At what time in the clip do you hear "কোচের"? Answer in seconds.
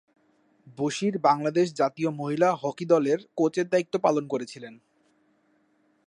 3.35-3.67